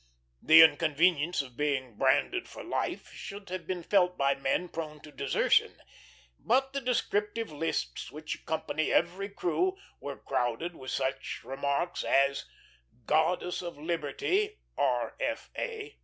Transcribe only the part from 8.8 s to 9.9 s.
every crew